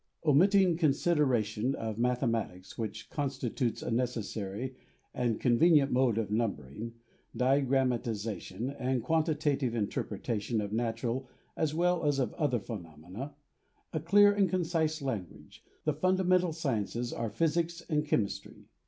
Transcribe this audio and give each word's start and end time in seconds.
Omitting 0.25 0.77
consideration 0.77 1.75
of 1.75 1.99
mathematics, 1.99 2.75
which 2.75 3.07
constitutes 3.11 3.83
a 3.83 3.91
necessary, 3.91 4.73
and 5.13 5.39
convenient 5.39 5.91
mode 5.91 6.17
of 6.17 6.31
numbering, 6.31 6.95
diagrammatization 7.37 8.75
and 8.79 9.03
quantitative 9.03 9.73
interpreta 9.75 10.41
tion 10.41 10.59
of 10.59 10.73
natural 10.73 11.29
as 11.55 11.75
well 11.75 12.03
as 12.03 12.17
of 12.17 12.33
other 12.33 12.59
phenomena— 12.59 13.35
a 13.93 13.99
clear 13.99 14.33
and 14.33 14.49
concise 14.49 15.03
language— 15.03 15.63
the 15.85 15.93
fundamental 15.93 16.51
sciences 16.51 17.13
are 17.13 17.29
physics 17.29 17.83
and 17.87 18.07
chemistry. 18.07 18.65